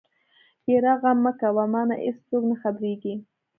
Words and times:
يره 0.71 0.93
غم 1.01 1.17
مکوه 1.23 1.63
مانه 1.73 1.95
ايڅوک 2.05 2.43
نه 2.51 2.55
خبرېږي. 2.61 3.13